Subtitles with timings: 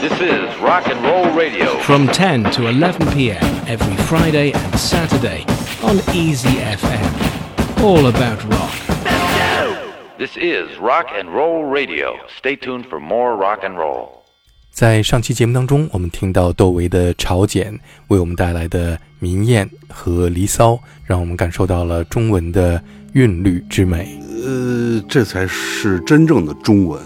[0.00, 1.78] This is Rock and Roll Radio.
[1.80, 3.44] from 10 to 11 p.m.
[3.66, 5.44] every Friday and Saturday
[5.82, 7.82] on Easy FM.
[7.82, 8.72] All about rock.
[10.18, 12.16] This is Rock and Roll Radio.
[12.38, 14.22] Stay tuned for more rock and roll.
[14.70, 17.74] 在上期节目当中，我们听到窦唯的《朝鲜》
[18.08, 22.82] 为我们带来的民艳和离骚，让我们感受到了中文的
[23.12, 24.18] 韵律之美。
[24.42, 26.98] 呃，这才是真正的中文。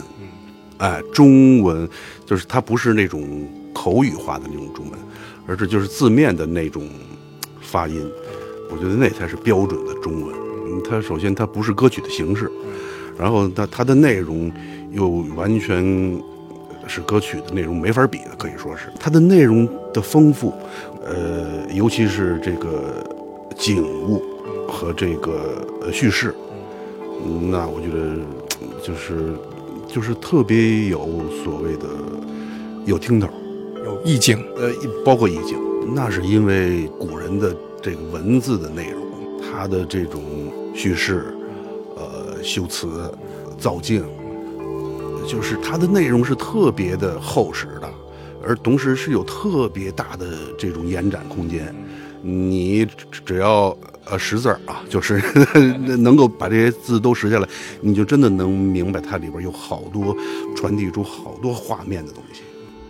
[0.79, 1.89] 哎，中文
[2.27, 4.99] 就是它不是那种口语化的那种中文，
[5.47, 6.89] 而是就是字面的那种
[7.61, 8.05] 发音。
[8.71, 10.35] 我觉得那才是标准的中文。
[10.83, 12.51] 它首先它不是歌曲的形式，
[13.17, 14.51] 然后它它的内容
[14.91, 16.21] 又完全
[16.89, 20.53] 是歌曲的内容没法比的，可以说是它的内容的丰富，
[21.05, 23.05] 呃，尤其是这个
[23.57, 24.21] 景物
[24.69, 26.35] 和这个叙事，
[27.51, 28.17] 那我觉得
[28.83, 29.35] 就是
[29.95, 31.09] 就是特别有
[31.45, 31.87] 所谓的
[32.85, 33.29] 有听头，
[33.85, 34.69] 有意境，呃，
[35.05, 35.57] 包括意境，
[35.95, 39.01] 那是因为古人的这个文字的内容，
[39.41, 40.21] 它的这种
[40.75, 41.33] 叙事，
[41.95, 43.09] 呃，修辞、
[43.57, 44.05] 造境，
[45.29, 47.89] 就是它的内容是特别的厚实的，
[48.45, 50.27] 而同时是有特别大的
[50.59, 51.73] 这种延展空间。
[52.27, 52.87] 你
[53.27, 55.23] 只要呃识字儿啊，就是
[55.99, 57.47] 能够把这些字都识下来，
[57.83, 60.17] 你就真的能明白它里边有好多
[60.57, 62.41] 传递出好多画面的东西。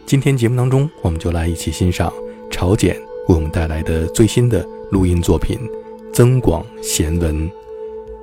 [0.07, 2.13] 今天节目当中，我们就来一起欣赏
[2.49, 2.95] 朝简
[3.29, 5.59] 为我们带来的最新的录音作品
[6.13, 7.49] 《增广贤文》。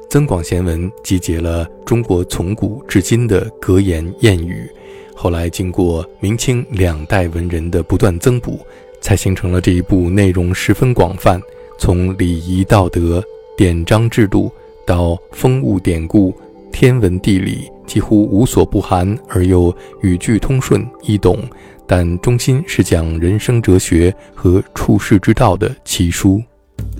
[0.09, 4.69] 增广贤文集结了中国从古至今的格言谚语，
[5.15, 8.59] 后来经过明清两代文人的不断增补，
[9.01, 11.41] 才形成了这一部内容十分广泛，
[11.77, 13.21] 从礼仪道德、
[13.57, 14.51] 典章制度
[14.85, 16.33] 到风物典故、
[16.71, 21.39] 天文地理，几乎无所不含，而又语句通顺易懂，
[21.87, 26.41] 但中心是讲人生哲学和处世之道的奇书。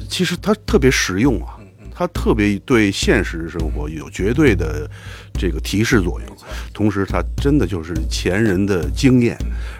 [0.09, 1.57] 其实它特别实用啊，
[1.93, 4.89] 它特别对现实生活有绝对的
[5.33, 6.37] 这个提示作用，
[6.73, 9.37] 同时它真的就是前人的经验，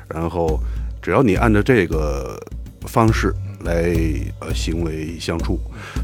[0.08, 0.60] 然后
[1.02, 2.40] 只要你按照这个
[2.82, 3.94] 方式来
[4.40, 5.60] 呃行为相处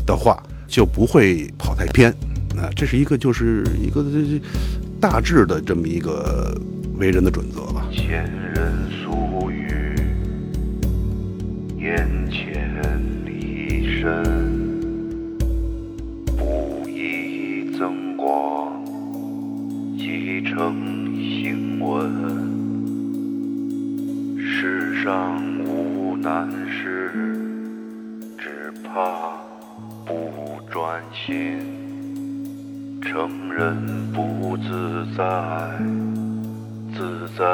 [0.05, 2.11] 的话，就不会跑太偏。
[2.57, 4.41] 啊，这是一个就是一个这
[4.99, 6.59] 大致的这么一个
[6.97, 7.87] 为人的准则吧。
[7.91, 8.23] 前
[8.55, 9.93] 人俗语，
[11.77, 12.81] 眼前
[13.23, 14.46] 离身，
[25.07, 27.13] 上无难事，
[28.37, 29.37] 只怕
[30.05, 31.61] 不专心。
[33.01, 33.73] 成人
[34.11, 35.23] 不自在。
[36.93, 37.45] 自在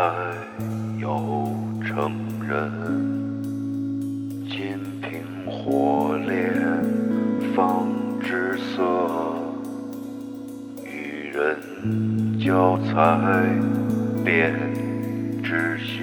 [1.00, 1.56] 又
[1.86, 2.72] 成人，
[4.50, 6.56] 金瓶火炼
[7.56, 7.88] 方
[8.20, 8.82] 知色，
[10.84, 13.46] 与人交才
[14.26, 14.56] 便
[15.44, 16.02] 知心。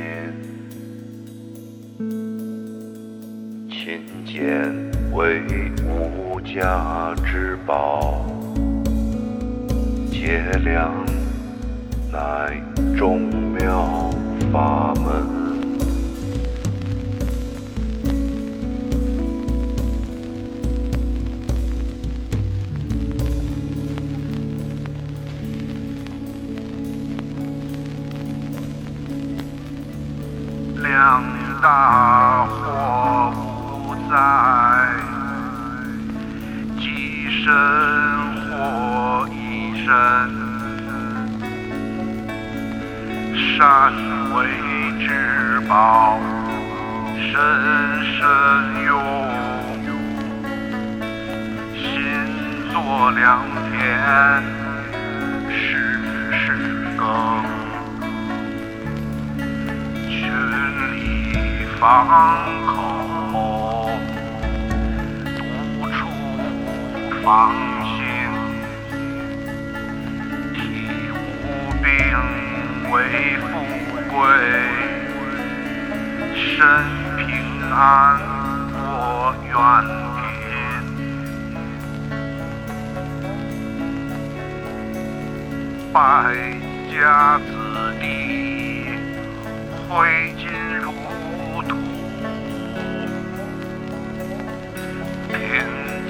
[3.91, 4.73] 勤俭
[5.13, 5.43] 为
[5.85, 8.25] 无价之宝，
[10.13, 10.93] 节量。
[12.13, 12.63] 乃
[12.97, 13.21] 众
[13.53, 14.11] 妙
[14.53, 15.41] 法门。
[30.81, 31.23] 两
[31.61, 32.00] 大
[45.71, 46.19] 至宝，
[47.15, 47.31] 深
[48.03, 48.19] 深
[48.87, 48.93] 用，
[51.77, 51.81] 心
[52.73, 52.75] 作
[53.13, 53.23] 良
[53.71, 53.79] 田，
[55.49, 55.63] 事
[56.33, 56.43] 事
[56.97, 57.07] 耕，
[60.09, 60.19] 群
[60.97, 60.99] 里
[61.79, 61.79] 方
[62.67, 62.73] 口，
[65.37, 65.39] 独
[65.93, 65.99] 处
[67.23, 67.29] 方
[67.85, 67.95] 行，
[70.53, 70.59] 体
[71.15, 71.87] 无病。
[72.93, 72.93] 为
[73.37, 73.47] 富
[74.11, 74.19] 贵，
[76.41, 76.57] 身
[77.19, 77.29] 平
[77.71, 78.19] 安，
[78.73, 79.53] 我愿
[80.17, 80.19] 品。
[85.93, 85.99] 败
[86.91, 87.49] 家子
[88.01, 88.03] 弟，
[89.89, 90.43] 挥金
[90.79, 90.89] 如
[91.69, 91.71] 土；
[95.29, 95.37] 贫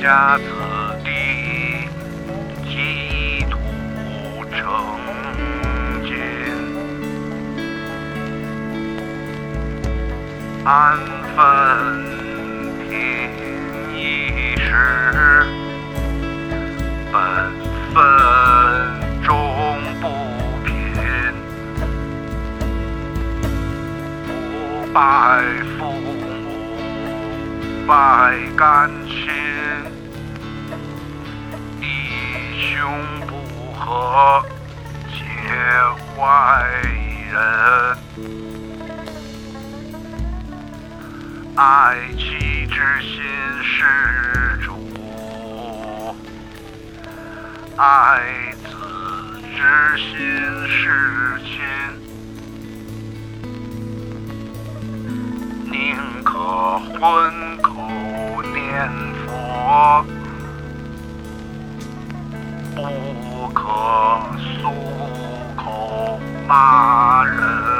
[0.00, 0.44] 家子
[10.72, 10.96] 安
[11.34, 11.43] 分
[12.88, 12.88] 听
[13.93, 15.44] 一时，
[17.11, 17.19] 本
[17.93, 17.99] 分
[19.25, 20.06] 终不
[20.64, 20.70] 贫。
[24.28, 25.43] 不拜
[25.76, 26.08] 父母，
[27.88, 29.26] 拜干亲，
[31.81, 31.84] 弟
[32.61, 32.88] 兄
[33.26, 33.32] 不
[33.73, 34.40] 和，
[35.08, 35.19] 结
[36.16, 36.23] 外
[37.32, 38.59] 人。
[41.62, 43.22] 爱妻之心
[43.62, 43.84] 是
[44.64, 46.16] 主，
[47.76, 48.22] 爱
[48.62, 48.70] 子
[49.54, 49.60] 之
[49.98, 50.08] 心
[50.70, 50.80] 是
[51.44, 51.60] 亲。
[55.70, 55.78] 宁
[56.24, 58.90] 可昏口念
[59.26, 60.02] 佛，
[62.74, 63.60] 不可
[64.62, 64.72] 素
[65.58, 66.18] 口
[66.48, 67.79] 骂人。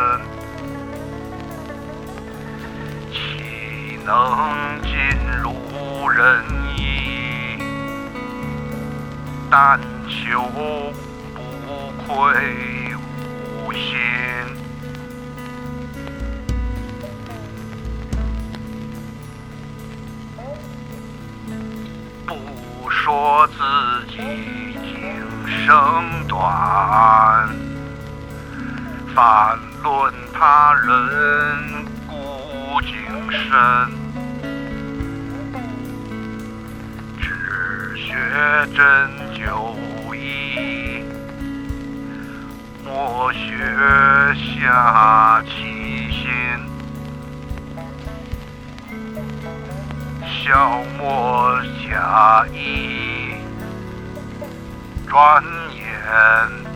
[4.11, 4.91] 能尽
[5.41, 6.43] 如人
[6.77, 7.57] 意？
[9.49, 10.43] 但求
[11.33, 11.41] 不
[12.05, 12.13] 愧
[13.37, 13.87] 吾心。
[22.27, 23.63] 不说自
[24.09, 24.17] 己
[24.83, 24.93] 今
[25.65, 27.49] 生短，
[29.15, 32.91] 反论他人古今
[33.31, 34.00] 深。
[38.21, 41.03] 学针灸医，
[42.85, 43.39] 莫学
[44.37, 46.29] 下其心。
[50.23, 51.59] 消磨
[51.89, 53.37] 假意，
[55.09, 55.43] 转
[55.75, 55.83] 眼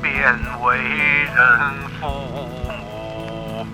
[0.00, 1.36] 便为人
[2.00, 2.02] 父
[2.80, 3.66] 母。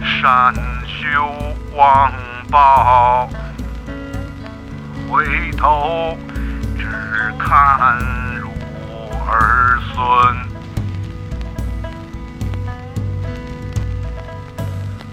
[0.00, 0.54] 善
[0.86, 1.02] 修
[1.76, 2.12] 忘
[2.48, 3.28] 报，
[5.14, 6.18] 回头
[6.76, 6.88] 只
[7.38, 7.96] 看
[8.40, 8.50] 如
[9.30, 9.94] 儿孙。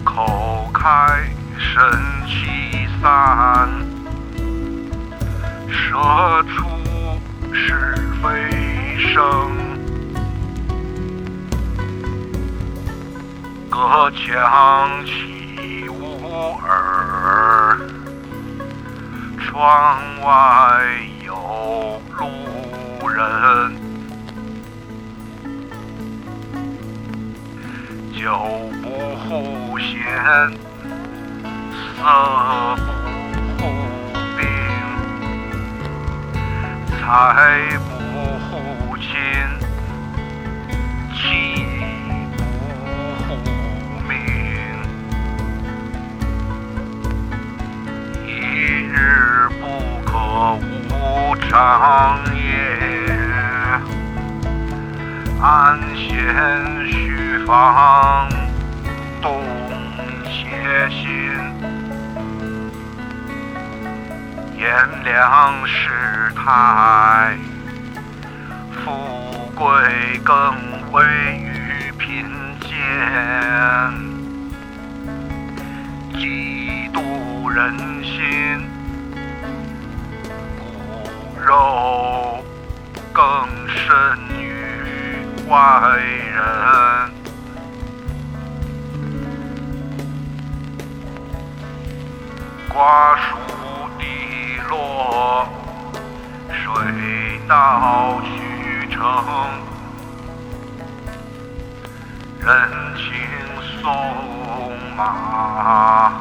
[0.03, 1.83] 口开神
[2.25, 3.69] 气散，
[5.69, 6.67] 舌出
[7.53, 8.49] 是非
[8.97, 9.13] 声。
[13.69, 17.77] 隔墙起无耳，
[19.43, 20.83] 窗外
[21.25, 23.19] 有路人。
[28.13, 29.91] 酒不护闲，
[31.73, 31.99] 色
[32.77, 32.81] 不
[33.57, 33.61] 护
[34.37, 34.41] 病，
[36.99, 37.01] 财
[37.89, 37.91] 不
[38.45, 38.49] 护
[38.97, 39.09] 亲，
[50.49, 52.41] 无长夜。
[55.43, 56.07] 安闲
[56.87, 58.29] 须防
[59.21, 59.43] 动
[60.25, 61.07] 邪心，
[64.55, 64.67] 炎
[65.03, 67.35] 凉世态，
[68.71, 69.65] 富贵
[70.23, 70.35] 更
[70.91, 71.03] 位
[71.37, 72.25] 于贫
[72.61, 72.69] 贱，
[76.13, 76.19] 嫉
[76.91, 78.19] 妒人心，
[81.43, 82.43] 肉
[83.11, 83.23] 更
[83.67, 83.89] 甚
[84.39, 87.11] 于外人。
[92.69, 93.37] 瓜熟
[93.97, 94.05] 蒂
[94.69, 95.47] 落，
[96.49, 99.01] 水到渠成，
[102.39, 102.49] 人
[102.95, 103.03] 情
[103.81, 103.83] 送
[104.95, 106.13] 马，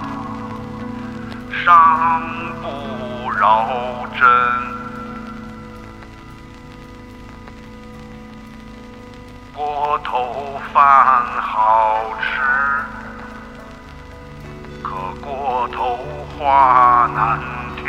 [1.65, 2.23] 伤
[2.62, 3.69] 不饶
[4.19, 4.79] 真。
[9.61, 10.83] 锅头饭
[11.38, 12.40] 好吃，
[14.83, 14.88] 可
[15.21, 15.99] 锅头
[16.38, 17.38] 话难
[17.76, 17.85] 听。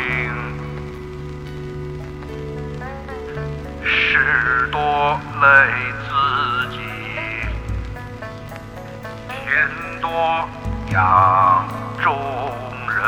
[3.82, 5.46] 事多累
[6.04, 6.10] 自
[6.72, 6.76] 己，
[9.30, 9.66] 天
[10.02, 10.10] 多
[10.90, 11.66] 养
[12.02, 12.12] 众
[12.86, 13.00] 人。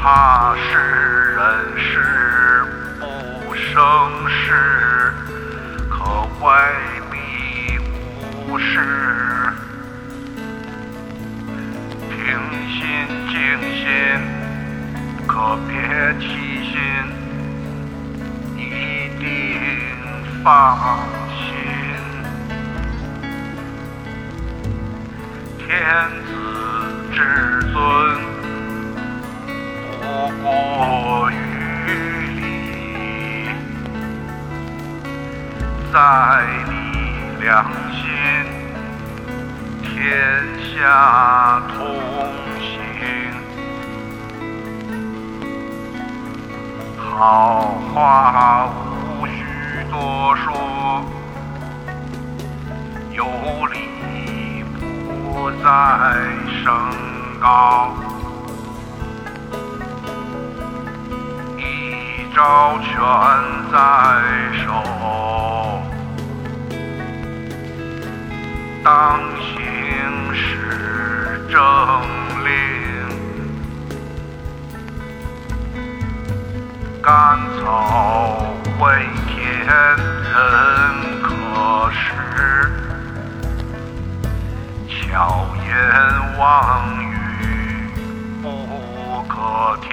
[0.00, 1.29] 怕是
[3.72, 3.78] 生
[4.28, 5.14] 事，
[5.88, 6.04] 可
[6.44, 6.50] 外
[7.12, 7.14] 必
[8.48, 8.74] 无事。
[12.10, 12.18] 平
[12.68, 12.80] 心
[13.28, 13.32] 静
[13.72, 13.86] 心，
[15.24, 15.70] 可别
[16.18, 16.26] 起
[16.64, 16.74] 心，
[18.56, 18.60] 一
[19.20, 19.24] 定
[20.42, 20.48] 放
[21.30, 21.38] 心。
[25.58, 25.70] 天
[26.26, 26.28] 子
[27.12, 27.18] 之
[27.72, 27.78] 尊，
[30.00, 30.02] 不
[30.42, 32.19] 过于
[35.92, 36.72] 在你
[37.40, 38.06] 良心，
[39.82, 39.90] 天
[40.76, 41.76] 下同
[42.60, 42.64] 行。
[46.96, 49.34] 好话无需
[49.90, 51.04] 多说，
[53.10, 53.24] 有
[53.66, 53.74] 理
[55.08, 55.66] 不再
[56.62, 56.70] 升
[57.40, 57.92] 高。
[61.58, 61.60] 一
[62.32, 62.88] 招权
[63.72, 63.76] 在
[64.64, 64.68] 手，
[68.82, 69.54] 当行
[70.34, 70.38] 使
[71.50, 71.60] 政
[72.44, 72.48] 令。
[77.02, 78.42] 甘草
[78.78, 78.82] 为
[79.26, 80.32] 天人
[81.22, 81.28] 可
[81.92, 82.70] 食，
[84.88, 85.68] 巧言
[86.38, 86.40] 妄
[87.02, 87.04] 语
[88.42, 89.90] 不可听。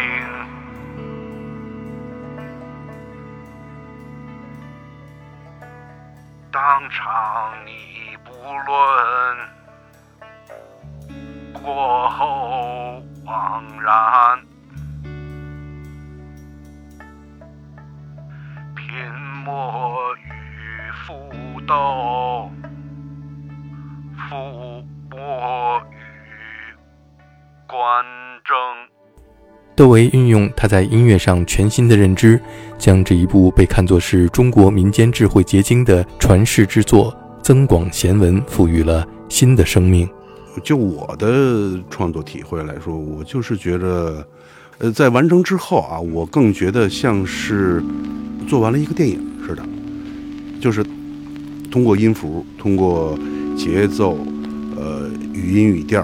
[29.78, 32.42] 窦唯运用他在音乐上全新的认知，
[32.80, 37.12] 将这一部被看作是中国民间智慧结晶的传世之作
[37.44, 40.10] 《增广贤文》赋予了新的生命。
[40.64, 44.28] 就我的创作体会来说，我就是觉得，
[44.80, 47.84] 呃，在完成之后啊，我更觉得像是
[48.48, 49.64] 做完了一个电影似的，
[50.60, 50.84] 就是
[51.70, 53.16] 通过音符、通过
[53.56, 54.18] 节奏、
[54.76, 56.04] 呃语音语调，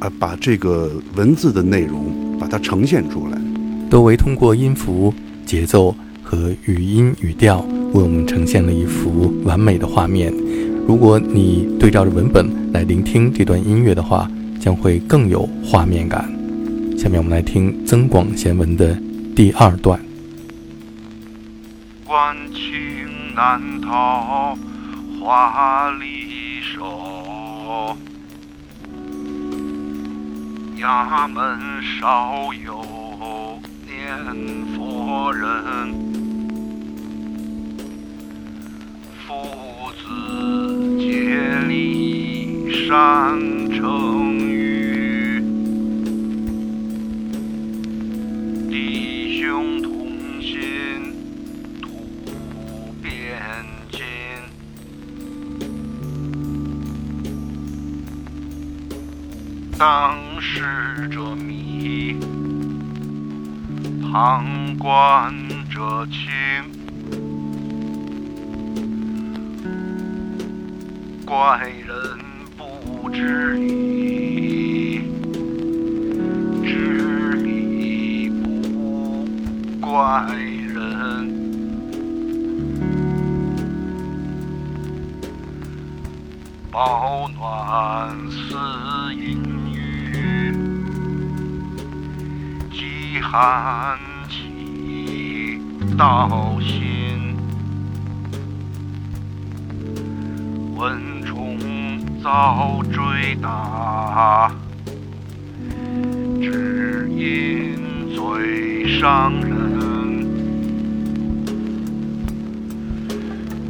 [0.00, 3.38] 啊，把这个文字的内容把它呈现出来。
[3.88, 5.14] 窦唯通过音符、
[5.46, 7.60] 节奏和语音语调，
[7.92, 10.32] 为我们呈现了一幅完美的画面。
[10.86, 14.28] 如果你对照着文本来聆听这段音乐的话，
[14.58, 16.24] 将会更有画面感。
[16.98, 18.96] 下面我们来听《增广贤文》的
[19.34, 20.00] 第二段。
[22.04, 24.56] 关情难逃
[25.20, 27.96] 花离手，
[30.80, 34.16] 衙门少有念
[34.74, 35.92] 佛人，
[39.26, 43.38] 父子竭力善
[43.70, 45.44] 成语，
[48.70, 49.90] 弟兄同
[50.40, 51.14] 心。
[51.82, 53.12] 土变
[53.92, 54.00] 金，
[59.78, 62.16] 当事者迷，
[64.00, 65.34] 旁观
[65.68, 66.30] 者清。
[71.26, 72.18] 怪人
[72.56, 75.02] 不知理，
[76.64, 79.26] 知理不
[79.78, 81.38] 怪人。
[86.72, 89.59] 保暖思淫
[93.32, 93.96] 寒
[94.28, 95.60] 起
[95.96, 97.36] 盗心，
[100.74, 101.56] 蚊虫
[102.20, 104.50] 遭追打，
[106.40, 110.26] 只因嘴伤人。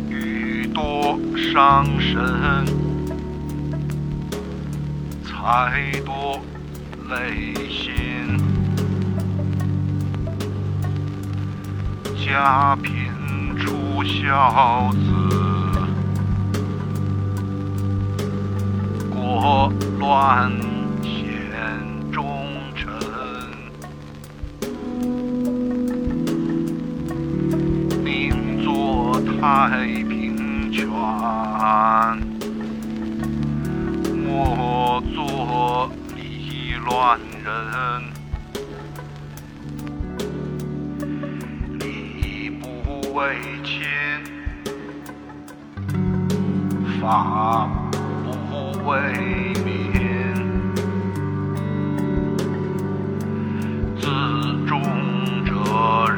[0.08, 2.64] 雨多伤身，
[5.22, 6.40] 财多
[7.10, 7.92] 累心，
[12.30, 13.10] 家贫
[13.58, 14.99] 出孝子，
[19.10, 20.49] 国乱
[21.02, 21.12] 显
[22.12, 22.46] 忠
[22.76, 22.88] 臣。
[28.04, 30.87] 宁做太平犬，
[34.25, 38.19] 莫做离乱人。
[43.20, 43.82] 为亲
[46.98, 47.68] 法
[48.24, 49.92] 不为民
[53.98, 54.06] 自
[54.66, 54.80] 重
[55.44, 55.52] 者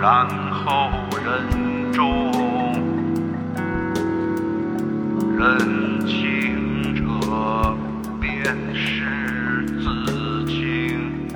[0.00, 0.90] 然后
[1.25, 2.30] 人中
[5.37, 7.76] 人轻者
[8.21, 11.26] 便是自轻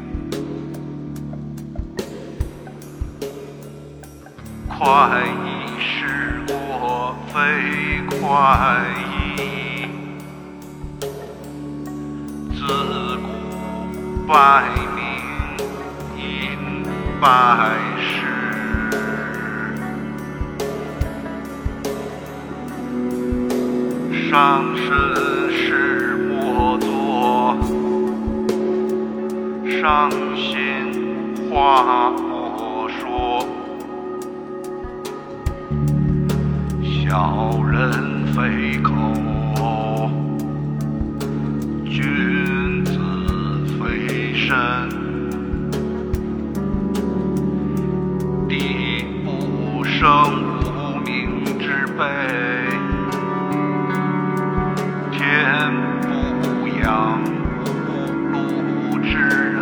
[4.68, 5.55] 快意
[7.46, 8.26] 悲快
[9.12, 9.86] 意，
[12.52, 12.58] 自
[13.18, 13.28] 古
[14.26, 14.64] 百
[14.96, 14.98] 名
[16.16, 16.20] 因
[17.20, 17.24] 百
[18.00, 18.04] 世。
[24.28, 24.84] 上身
[25.52, 27.56] 是莫作，
[29.80, 30.42] 伤心
[31.48, 32.12] 话
[37.16, 38.92] 小人非口，
[41.86, 42.92] 君子
[43.80, 44.54] 非身。
[48.46, 50.04] 地不生
[50.60, 52.04] 无名之辈。
[55.10, 57.18] 天不养
[57.64, 57.64] 无
[58.30, 59.16] 路之
[59.54, 59.56] 人，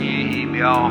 [0.00, 0.90] 一秒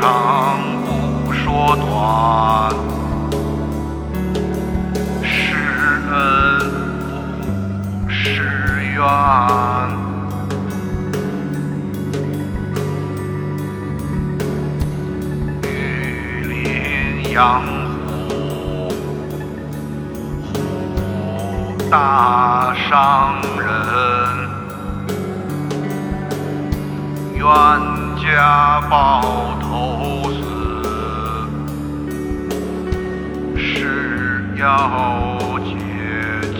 [0.00, 0.37] 长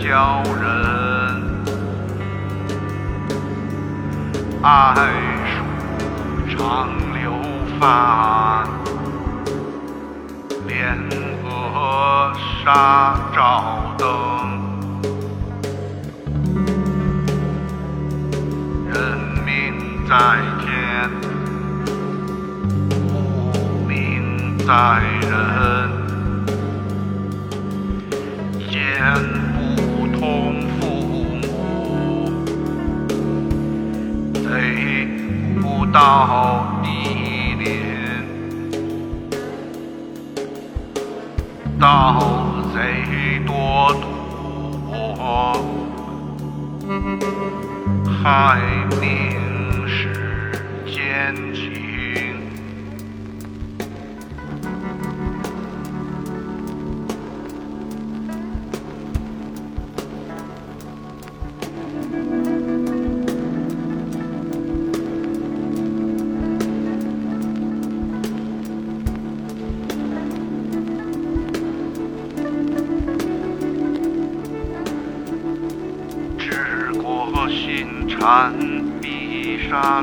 [0.09, 1.63] 教人，
[4.63, 4.95] 爱
[5.45, 7.31] 树长流
[7.79, 8.67] 泛。
[10.67, 10.97] 莲
[11.43, 12.33] 娥
[12.65, 14.09] 纱照灯，
[18.87, 18.95] 人
[19.45, 19.77] 命
[20.09, 20.15] 在
[20.59, 21.11] 天，
[23.13, 25.29] 物命在人，
[28.71, 29.38] 见
[35.91, 37.67] 到地连。
[41.79, 42.19] 盗
[42.73, 45.55] 贼多夺，
[48.21, 48.59] 害
[48.99, 49.48] 命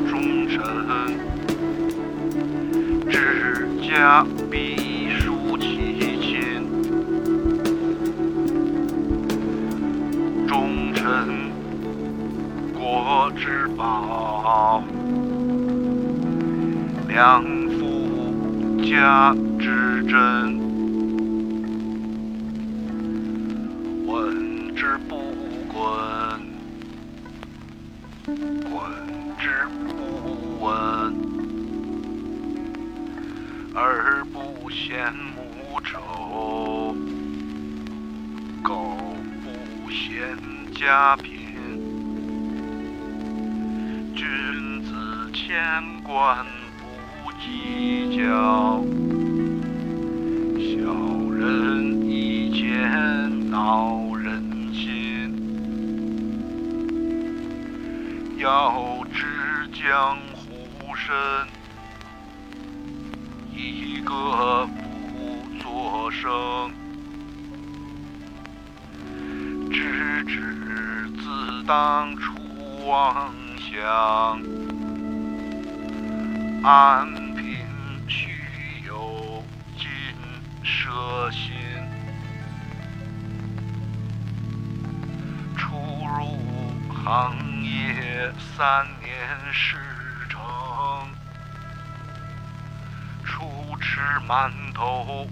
[0.00, 0.61] 忠臣；
[3.11, 6.62] 治家必树其亲。
[10.46, 11.50] 忠臣，
[12.74, 14.82] 国之宝；
[17.09, 18.35] 良夫，
[18.82, 20.61] 家之珍。
[24.06, 25.16] 闻之不
[25.72, 25.85] 滚，
[28.70, 29.06] 滚
[29.46, 31.14] 之不闻，
[33.76, 36.96] 而不嫌母丑，
[38.61, 38.96] 狗
[39.44, 40.37] 不嫌
[40.74, 41.30] 家贫。
[44.16, 44.26] 君
[44.82, 45.54] 子千
[46.02, 46.44] 贯
[46.80, 48.82] 不计较，
[50.59, 50.74] 小
[51.30, 54.42] 人一见恼人
[54.74, 55.32] 心。
[58.38, 58.95] 要
[59.88, 61.14] 江湖深，
[63.53, 66.72] 一个不作声。
[69.70, 72.35] 直至自当初
[72.88, 74.42] 妄想，
[76.64, 77.59] 安贫
[78.09, 78.33] 须
[78.85, 79.44] 有
[79.79, 79.87] 尽
[80.64, 81.55] 舍心。
[85.57, 85.77] 出
[86.18, 86.40] 入
[87.05, 88.85] 行业三
[89.26, 89.76] 年事
[90.28, 90.38] 成，
[93.24, 95.28] 初吃馒头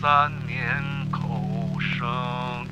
[0.00, 2.69] 三年口生。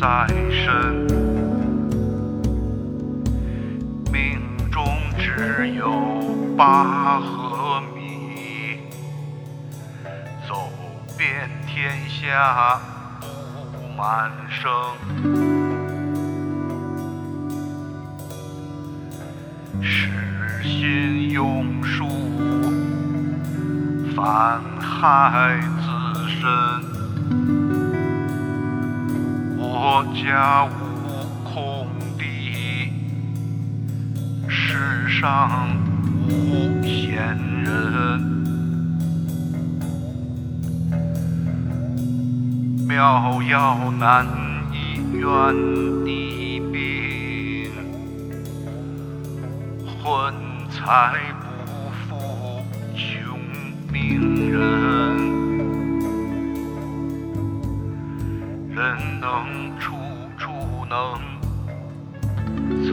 [0.00, 1.06] 在身。
[4.10, 4.40] 命
[4.72, 4.82] 中
[5.18, 5.92] 只有
[6.56, 8.78] 八合米。
[10.48, 10.72] 走
[11.18, 12.80] 遍天下
[13.20, 13.26] 不
[13.94, 14.70] 满生，
[19.82, 20.08] 失
[20.62, 22.08] 心用术，
[24.16, 26.40] 反害自身。
[29.92, 32.92] 我家无空地，
[34.48, 35.76] 世上
[36.28, 38.20] 无闲人。
[42.86, 44.24] 妙药难
[44.72, 45.26] 医院
[46.04, 47.72] 地病，
[49.84, 50.32] 昏
[50.70, 52.62] 财不富
[52.94, 53.36] 穷
[53.92, 54.60] 命人。
[58.72, 59.69] 人能
[62.86, 62.90] 草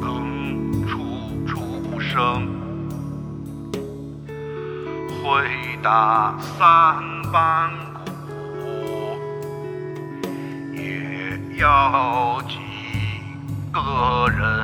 [0.00, 0.98] 更处
[1.46, 2.48] 处生。
[5.22, 5.46] 会
[5.82, 6.96] 打三
[7.32, 7.70] 班
[8.54, 9.16] 鼓，
[10.74, 12.56] 也要几
[13.72, 13.80] 个。
[14.36, 14.61] 人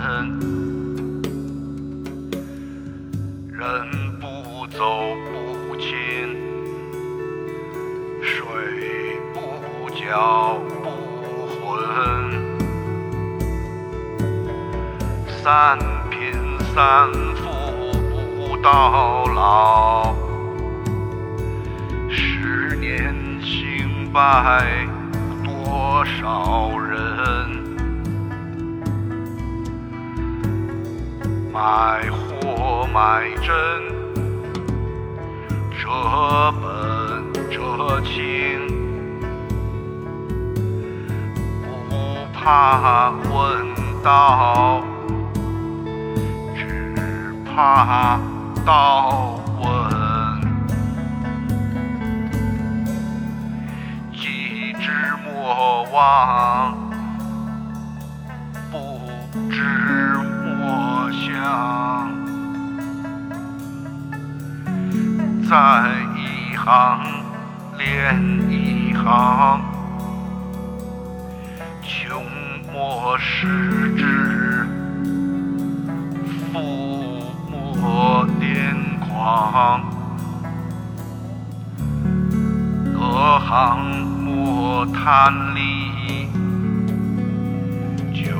[15.49, 15.79] 三
[16.11, 16.31] 贫
[16.75, 17.43] 三富
[18.37, 20.15] 不到老，
[22.11, 24.87] 十年兴败
[25.43, 27.01] 多少人？
[31.51, 33.57] 买货买真，
[35.71, 35.89] 这
[36.61, 38.21] 本这情，
[41.89, 44.83] 不怕问道，
[47.59, 48.21] 怕
[48.65, 49.67] 道问。
[54.13, 54.93] 既知
[55.27, 56.79] 莫忘，
[58.71, 59.01] 不
[59.51, 59.59] 知
[60.45, 61.27] 莫想。
[65.51, 67.01] 在一行
[67.77, 69.61] 连一行，
[71.83, 72.23] 穷
[72.73, 74.65] 莫失志，
[76.53, 77.18] 富
[77.81, 79.83] 莫癫狂。
[82.93, 83.79] 隔行
[84.25, 86.29] 莫贪利，
[88.13, 88.37] 九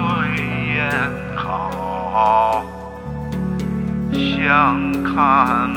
[0.74, 0.90] 艳
[1.36, 2.62] 好，
[4.12, 5.70] 相看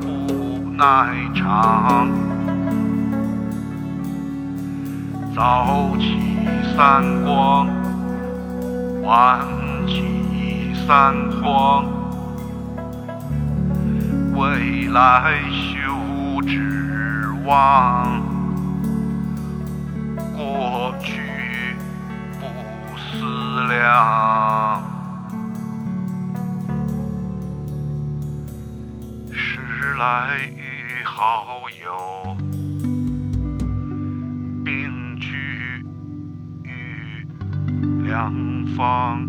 [0.00, 2.08] 不耐长。
[5.38, 6.18] 早起
[6.74, 7.68] 三光，
[9.04, 9.46] 晚
[9.86, 11.86] 起三光。
[14.34, 18.20] 未来休指望，
[20.36, 21.76] 过去
[22.40, 24.82] 不思量。
[29.30, 29.60] 时
[30.00, 32.36] 来遇好友。
[38.08, 38.32] 良
[38.74, 39.28] 方，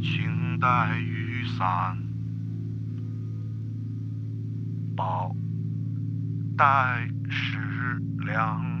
[0.00, 1.98] 请带雨伞，
[4.96, 5.34] 包
[6.56, 6.64] 带
[7.28, 7.58] 食
[8.24, 8.71] 粮。